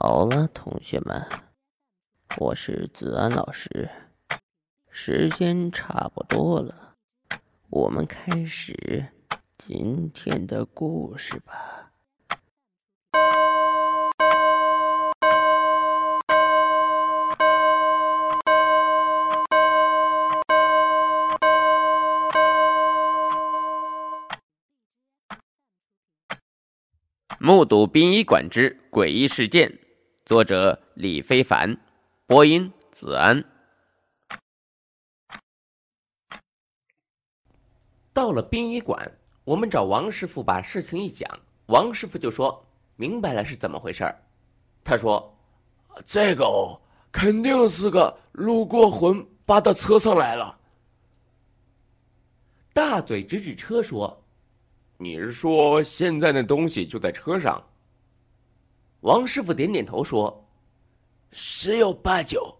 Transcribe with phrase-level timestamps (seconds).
[0.00, 1.26] 好了，同学们，
[2.38, 3.88] 我是子安老师，
[4.90, 6.94] 时间差不多了，
[7.68, 9.06] 我们开始
[9.56, 11.77] 今天的故事吧。
[27.48, 29.72] 目睹殡仪馆之诡异事件。
[30.26, 31.74] 作者李非凡，
[32.26, 33.42] 播音子安。
[38.12, 39.10] 到了殡仪馆，
[39.44, 41.26] 我们找王师傅把事情一讲，
[41.68, 42.62] 王师傅就说
[42.96, 44.22] 明白了是怎么回事儿。
[44.84, 45.34] 他说
[46.04, 46.78] ：“这个哦，
[47.10, 50.60] 肯定是个路过魂扒到车上来了。”
[52.74, 54.22] 大嘴指指车说
[54.98, 57.64] ：“你是说现在那东西就在车上？”
[59.00, 60.46] 王师傅点点头说
[61.32, 62.54] ：“十有八九。”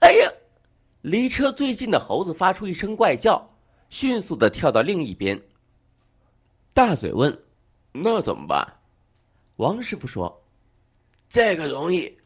[0.00, 0.30] 哎呀！
[1.02, 3.46] 离车最近的猴子发出一声怪叫，
[3.90, 5.38] 迅速的跳到另一边。
[6.72, 7.44] 大嘴问
[7.92, 8.80] ：“那怎么办？”
[9.56, 10.42] 王师傅说
[11.28, 12.18] ：“这个容易，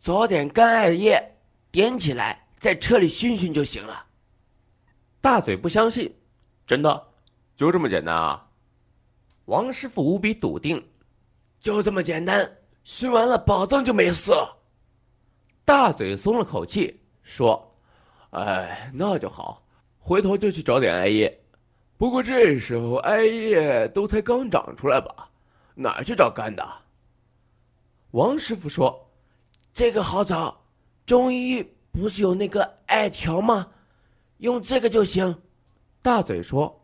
[0.00, 1.20] 找点干艾叶，
[1.70, 4.04] 点起来，在车里熏熏就行了。”
[5.20, 6.12] 大嘴不相信
[6.66, 7.05] ：“真的？
[7.56, 8.46] 就这么简单啊？”
[9.46, 10.80] 王师傅无比笃定。
[11.58, 12.48] 就这么简单，
[12.84, 14.56] 熏完了宝藏就没事了。
[15.64, 17.76] 大嘴松了口气，说
[18.30, 19.66] ：“哎，那就好，
[19.98, 21.40] 回头就去找点艾叶。
[21.96, 25.28] 不过这时候艾叶都才刚长出来吧？
[25.74, 26.64] 哪去找干的？”
[28.12, 29.10] 王师傅说
[29.74, 30.56] ：“这个好找，
[31.04, 33.66] 中医不是有那个艾条吗？
[34.38, 35.42] 用这个就行。”
[36.00, 36.80] 大嘴说：“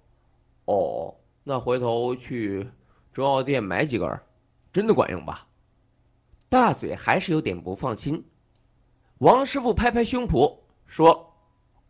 [0.73, 2.67] 哦，那回头去
[3.13, 4.09] 中药店买几根。”
[4.73, 5.47] 真的管用吧？
[6.49, 8.25] 大嘴还是有点不放心。
[9.19, 11.31] 王师傅拍拍胸脯说：“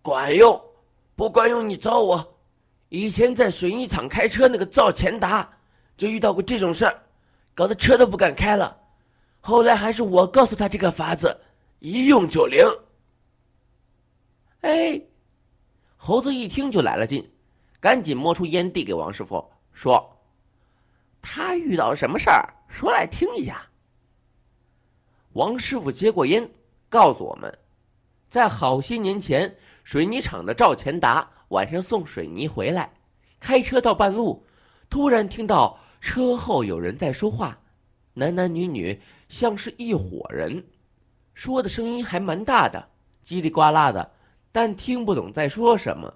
[0.02, 0.60] 管用，
[1.14, 2.38] 不管用你找我。
[2.88, 5.48] 以前在水泥厂开车那个赵钱达
[5.96, 7.02] 就遇到过这种事儿，
[7.54, 8.76] 搞得车都不敢开了。
[9.40, 11.40] 后来还是我告诉他这个法子，
[11.78, 12.64] 一用就灵。”
[14.62, 15.00] 哎，
[15.96, 17.28] 猴子一听就来了劲，
[17.82, 20.08] 赶紧摸出烟递给王师傅说。
[21.20, 22.48] 他遇到什么事儿？
[22.68, 23.60] 说来听一下。
[25.32, 26.48] 王师傅接过烟，
[26.88, 27.52] 告诉我们，
[28.28, 32.88] 在好些年前，水泥厂的赵钱达晚上送水泥回来，
[33.40, 34.46] 开车到半路，
[34.88, 37.58] 突然听到车后有人在说话，
[38.14, 40.64] 男男女女，像是一伙人，
[41.34, 42.88] 说的声音还蛮大的，
[43.24, 44.12] 叽里呱啦的，
[44.52, 46.12] 但听不懂在说什么。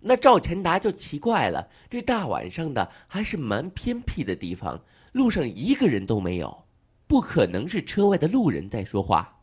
[0.00, 4.80] 那赵钱达就奇怪了，这大晚上的还是蛮偏僻的地方，
[5.12, 6.64] 路上一个人都没有，
[7.06, 9.36] 不可能是车外的路人在说话。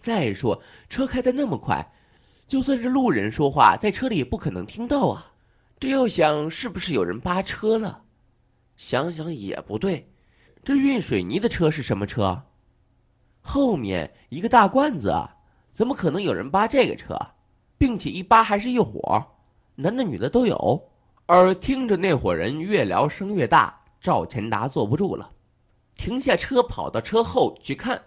[0.00, 1.86] 再说车开的那么快，
[2.46, 5.32] 就算是路人说话，在车里也不可能听到啊。
[5.78, 8.02] 这又想是不是有人扒车了？
[8.78, 10.10] 想想也不对，
[10.64, 12.42] 这运水泥的车是什么车？
[13.42, 15.14] 后面一个大罐子，
[15.70, 17.14] 怎么可能有人扒这个车？
[17.76, 19.26] 并且一扒还是一伙儿。
[19.74, 20.80] 男的女的都有，
[21.26, 25.30] 而听着那伙人越聊声越大，赵钱达坐不住了，
[25.96, 28.00] 停下车跑到车后去看。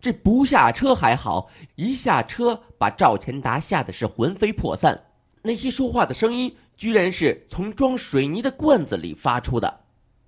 [0.00, 4.98] 这不下车还好，一下车把赵钱达吓得是魂飞魄散。
[5.42, 9.80] 那些说话的声音居然是从装水泥的罐子里发出的。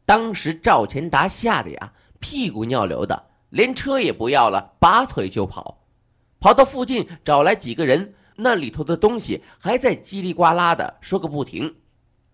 [0.05, 5.79] 当时赵钱达吓得呀屁股尿流的，连车也不要了，拔腿就跑，
[6.39, 8.15] 跑到附近找来几个人。
[8.43, 11.73] 那里头的东西还在叽里呱啦的说个不停，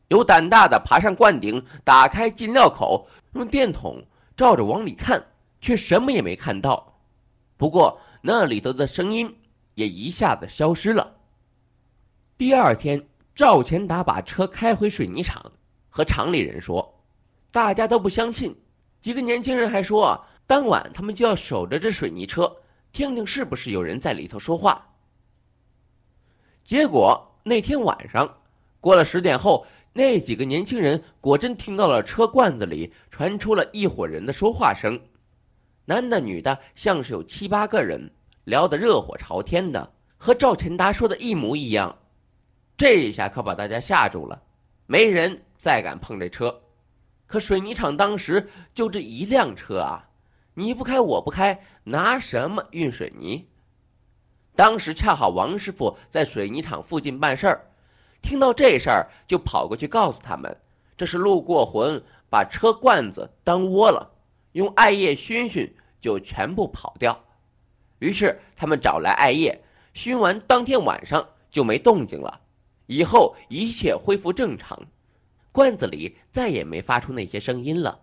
[0.08, 4.02] 有胆大的爬上罐顶，打开进料口，用电筒
[4.36, 5.22] 照着往里看，
[5.60, 6.98] 却什么也没看到。
[7.56, 9.32] 不过那里头的声音
[9.74, 11.14] 也一下子消失了。
[12.36, 13.04] 第二天，
[13.34, 15.44] 赵钱达把车开回水泥厂，
[15.90, 16.98] 和厂里人说，
[17.52, 18.56] 大家都不相信。
[19.00, 22.50] 几个年轻人还说，当晚他们就要守着这水泥车，
[22.92, 24.84] 听听是不是有人在里头说话。
[26.68, 28.30] 结果那天晚上，
[28.78, 35.00] 过了十点后，那几个年轻人果真听到了车罐子里传出了一伙人的说话声，
[35.86, 37.98] 男的女的，像是有七八个人，
[38.44, 41.96] 聊得热火朝天的，和赵钱达说的一模一样。
[42.76, 44.38] 这一下可把大家吓住了，
[44.84, 46.54] 没人再敢碰这车。
[47.26, 50.06] 可水泥厂当时就这一辆车啊，
[50.52, 53.48] 你不开我不开，拿什么运水泥？
[54.58, 57.64] 当时恰好王师傅在水泥厂附近办事儿，
[58.20, 60.60] 听到这事儿就跑过去告诉他们，
[60.96, 64.10] 这是路过魂把车罐子当窝了，
[64.54, 67.16] 用艾叶熏熏就全部跑掉。
[68.00, 69.62] 于是他们找来艾叶
[69.94, 72.40] 熏完，当天晚上就没动静了，
[72.86, 74.76] 以后一切恢复正常，
[75.52, 78.00] 罐子里再也没发出那些声音了。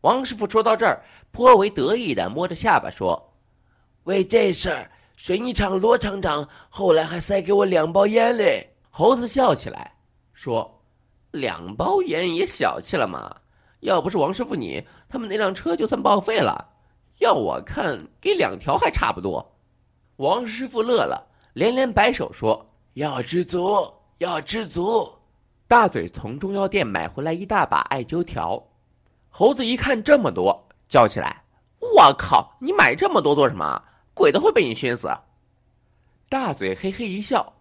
[0.00, 3.34] 王师傅说到这儿，颇为得意的摸着下巴说
[4.04, 9.92] ：“为这事儿，水泥厂罗厂长后来还塞给我两包烟嘞。”猴子笑起来
[10.32, 10.80] 说
[11.32, 13.34] ：“两包烟也小气了嘛！
[13.80, 16.64] 要不是王师傅你，他们那辆车就算报废了。
[17.18, 19.44] 要我看，给两条还差不多。”
[20.18, 22.64] 王师傅乐了，连连摆手说
[22.94, 25.10] ：“要知足，要知足。”
[25.66, 28.62] 大嘴从中药店买回来一大把艾灸条。
[29.28, 31.42] 猴子一看这么多，叫起来
[31.80, 32.56] ：“我靠！
[32.60, 33.82] 你买这么多做什么？
[34.14, 35.08] 鬼都会被你熏死！”
[36.30, 37.52] 大嘴嘿嘿一笑，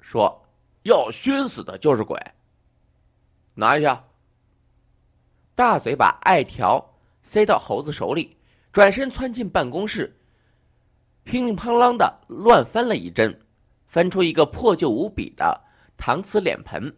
[0.00, 0.44] 说
[0.84, 2.20] ：“要熏死的就是鬼。”
[3.54, 4.04] 拿一下。
[5.54, 8.36] 大嘴把艾条塞到猴子手里，
[8.72, 10.14] 转身窜进办公室，
[11.24, 13.38] 乒铃乓啷的乱翻了一阵，
[13.86, 15.60] 翻出一个破旧无比的
[15.98, 16.94] 搪瓷脸盆。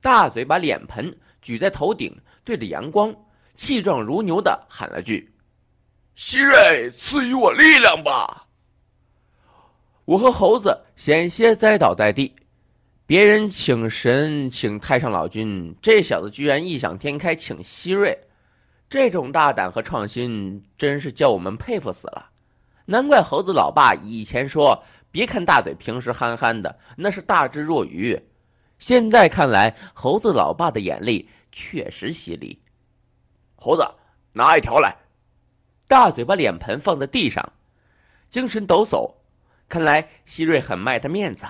[0.00, 2.14] 大嘴把脸盆举在头顶，
[2.44, 3.14] 对着阳光。
[3.54, 5.34] 气壮如牛的喊了句
[6.14, 8.45] ：“希瑞，赐予我力量吧！”
[10.06, 12.34] 我和猴子险些栽倒在地。
[13.06, 18.16] 别人请神，请太上老君，这小子居然异想天开，请希瑞。
[18.88, 22.30] 这种大胆和创新，真是叫我们佩服死了。
[22.84, 24.80] 难怪猴子老爸以前说
[25.10, 28.20] ：“别看大嘴平时憨憨的，那是大智若愚。”
[28.78, 32.60] 现在看来，猴子老爸的眼力确实犀利。
[33.56, 33.82] 猴子，
[34.32, 34.96] 拿一条来。
[35.88, 37.52] 大嘴把脸盆放在地上，
[38.30, 39.12] 精神抖擞。
[39.68, 41.46] 看来希瑞很卖他面子。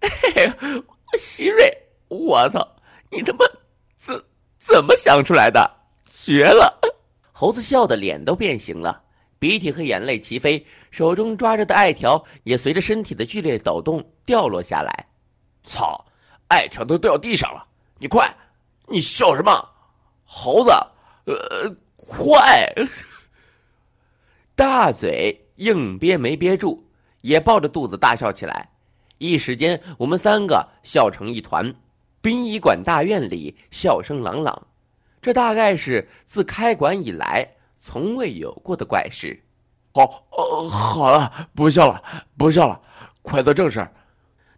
[0.00, 0.82] 嘿嘿，
[1.18, 1.76] 希瑞，
[2.08, 2.76] 我操，
[3.10, 3.44] 你他妈
[3.96, 4.24] 怎
[4.56, 5.78] 怎么想出来的？
[6.08, 6.80] 绝了！
[7.32, 9.02] 猴子笑的脸都变形了，
[9.38, 15.08] 鼻涕和眼泪齐飞，手中抓着的艾条也随着身体的剧烈抖动掉落下来。
[15.64, 16.06] 操，
[16.48, 17.66] 艾条都掉地上了！
[17.98, 18.32] 你快，
[18.86, 19.68] 你笑什么？
[20.24, 20.70] 猴子，
[21.24, 22.72] 呃，快！
[24.54, 26.84] 大嘴硬憋没憋住，
[27.20, 28.68] 也抱着肚子大笑起来。
[29.18, 31.74] 一时间，我们三个笑成一团。
[32.20, 34.66] 殡仪馆大院里笑声朗朗，
[35.20, 39.40] 这大概是自开馆以来从未有过的怪事。
[39.94, 42.02] 好，呃，好了，不笑了，
[42.36, 42.80] 不笑了，
[43.22, 43.88] 快做正事。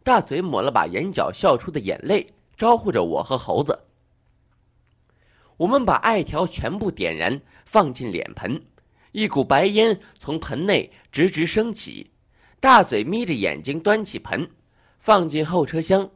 [0.03, 2.27] 大嘴抹了把眼角笑出的眼泪，
[2.57, 3.79] 招呼着我和猴子。
[5.57, 8.61] 我们把艾条全部点燃，放进脸盆，
[9.13, 12.11] 一股白烟从盆内直直升起。
[12.61, 14.51] 大嘴眯着眼睛端起盆，
[14.99, 16.11] 放进后车厢，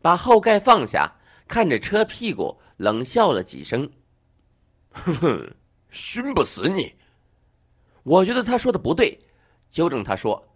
[0.00, 1.12] 把后盖放下，
[1.48, 3.90] 看着车屁股，冷笑了几声
[4.90, 5.56] ：“哼哼，
[5.90, 6.94] 熏不死你。”
[8.04, 9.18] 我觉得他说的不对，
[9.70, 10.48] 纠正他说：“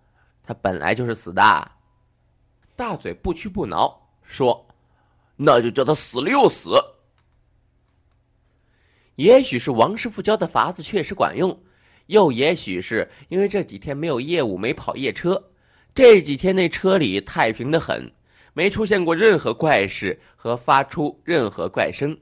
[0.42, 1.72] 他本来就是死的。”
[2.76, 4.66] 大嘴不屈不挠说
[5.36, 6.70] ：“那就叫他死了又死。”
[9.16, 11.62] 也许是王师傅教的法子确实管用，
[12.12, 15.42] 又也许是因为这几天没有业务，没跑夜车。
[15.94, 18.12] 这几天那车里太平的很，
[18.52, 22.14] 没出现过任何怪事和发出任何怪声。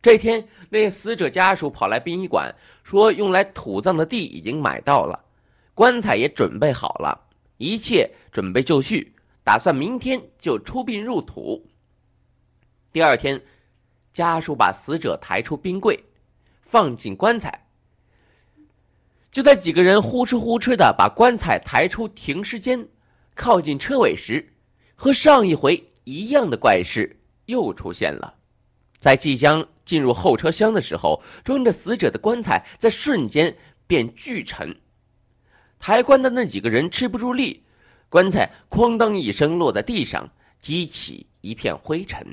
[0.00, 5.22] 这天，那死者家属跑来殡仪馆，说用来土葬的地已经买到了，
[5.74, 7.20] 棺材也准备好了，
[7.58, 11.62] 一切准备就绪，打算明天就出殡入土。
[12.92, 13.38] 第二天，
[14.10, 16.02] 家属把死者抬出冰柜。
[16.60, 17.66] 放进棺材，
[19.30, 22.86] 就在几个人呼哧呼哧的把棺材抬出停尸间，
[23.34, 24.52] 靠近车尾时，
[24.94, 28.34] 和上一回一样的怪事又出现了。
[28.98, 33.56] 在即将进入后车厢的时候，装着死者的棺材在瞬间
[33.86, 34.74] 变巨沉，
[35.78, 37.62] 抬棺的那几个人吃不住力，
[38.08, 42.26] 棺材哐当一声落在地上，激起一片灰尘。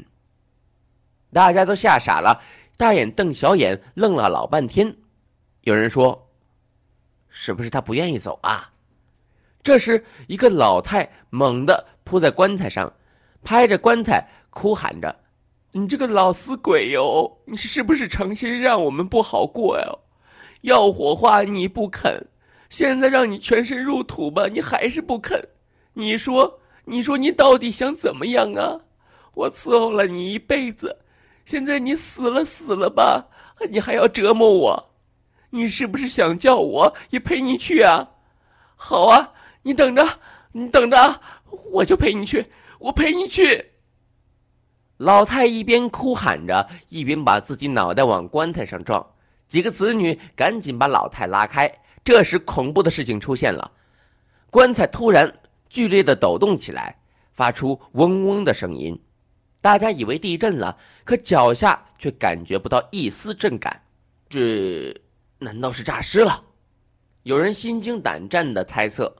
[1.31, 2.41] 大家都吓傻了。
[2.77, 4.93] 大眼瞪小眼，愣了老半天。
[5.61, 6.24] 有人说
[7.37, 8.71] ：“是不是他不愿意走啊？”
[9.61, 12.91] 这时，一个老太猛地扑在棺材上，
[13.43, 15.13] 拍着棺材哭喊着
[15.73, 17.29] ：“你这个老死鬼哟！
[17.43, 19.85] 你是不是诚心让我们不好过呀？
[20.61, 22.25] 要火化你不肯，
[22.69, 25.45] 现在让你全身入土吧，你还是不肯。
[25.93, 28.79] 你说，你说你到底想怎么样啊？
[29.33, 30.97] 我伺候了你一辈子。”
[31.43, 33.27] 现在你死了死了吧，
[33.69, 34.94] 你还要折磨我？
[35.55, 38.11] 你是不是想叫我也陪你去啊？
[38.75, 39.31] 好啊，
[39.61, 40.05] 你等着，
[40.51, 41.21] 你等着，
[41.71, 42.45] 我就陪你去，
[42.77, 43.71] 我陪你去。
[44.97, 49.05] 老太一边哭喊着，一边把自己脑袋往棺材上撞。
[49.47, 51.73] 几个子女赶紧把老太拉开。
[52.03, 53.71] 这时，恐怖的事情出现了，
[54.49, 55.33] 棺材突然
[55.69, 56.97] 剧烈的抖动起来，
[57.31, 59.01] 发出嗡嗡的声音。
[59.61, 63.81] 大家以为地震了，可脚下却感觉不到一丝震感。
[64.29, 64.93] 这
[65.45, 66.43] 难道是诈尸了？
[67.21, 69.15] 有人心惊胆战的猜测。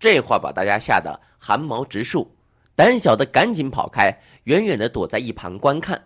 [0.00, 2.34] 这话把大家吓得汗毛直竖，
[2.74, 4.10] 胆小的赶紧跑开，
[4.44, 6.02] 远远的躲在一旁观看。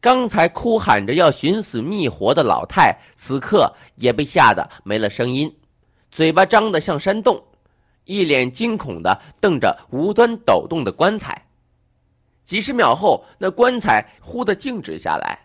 [0.00, 5.54] 刚才哭喊着要寻死觅活的老太，此刻也被吓得没了声音，
[6.10, 7.40] 嘴巴张得像山洞，
[8.04, 11.46] 一脸惊恐的瞪着无端抖动的棺材。
[12.42, 15.38] 几十秒后，那棺材忽的静止下来，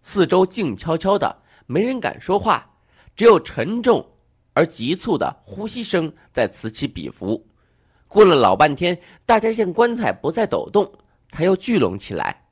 [0.00, 2.66] 四周静悄悄的，没人敢说话，
[3.14, 4.04] 只有沉重
[4.54, 7.46] 而急促的呼吸声在此起彼伏。
[8.06, 10.90] 过了老半天，大家见棺材不再抖动，
[11.28, 12.42] 才又聚拢起来。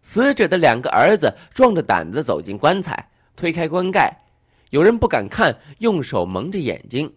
[0.00, 4.16] 死者的两个儿子壮着胆子走进棺材，推开棺盖，
[4.70, 7.12] 有人不敢看，用手蒙着眼睛。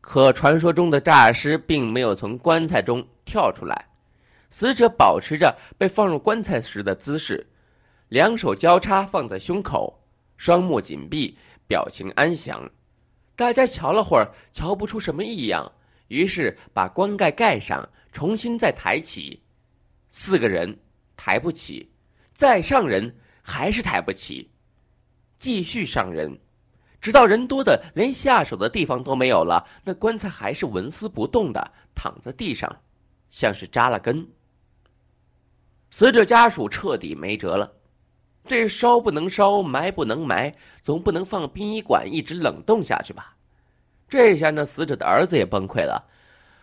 [0.00, 3.86] 可传说中的诈尸并没有从棺材中跳出来，
[4.50, 7.46] 死者保持着被放入棺材时的姿势，
[8.08, 9.99] 两手交叉放在胸口，
[10.40, 11.36] 双目紧闭，
[11.68, 12.66] 表情安详。
[13.36, 15.70] 大家瞧了会儿，瞧不出什么异样，
[16.08, 19.42] 于是把棺盖盖上，重新再抬起。
[20.10, 20.78] 四个人
[21.14, 21.92] 抬不起。
[22.32, 24.50] 再上人还是抬不起，
[25.38, 26.40] 继续上人，
[27.02, 32.80] 直到人多的连下手的地方都没有了，那棺材还是纹丝不动的躺在地上，
[33.28, 34.26] 像是扎了根。
[35.90, 37.70] 死者家属彻底没辙了，
[38.46, 43.36] 这烧不能烧，埋不能埋，总不能放殡仪馆一直冷冻下去吧？
[44.08, 46.04] 这下那死者的儿子也崩溃了，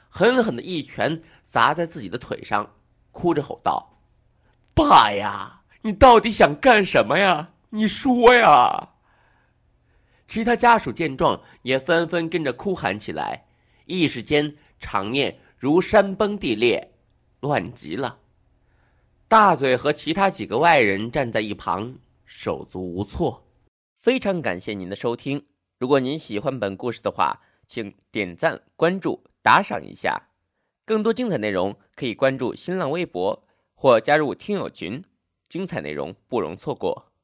[0.10, 2.70] 狠狠的一拳砸在自己的腿上，
[3.12, 3.88] 哭着吼道
[4.76, 7.50] ：“爸呀！”你到底想干什么呀？
[7.70, 8.90] 你说呀！
[10.28, 13.46] 其他家属见状，也纷纷跟着哭喊起来。
[13.86, 16.92] 一时间，场面如山崩地裂，
[17.40, 18.18] 乱极了。
[19.30, 21.94] 大嘴和其他几个外人站在一旁，
[22.24, 23.46] 手足无措。
[23.98, 25.44] 非常感谢您的收听。
[25.80, 30.30] 如果您喜欢本故事的话，请点赞、关注、打赏一下。
[30.86, 35.04] 更多精彩内容可以关注新浪微博或加入听友群。
[35.50, 37.07] 精彩内容不容错过。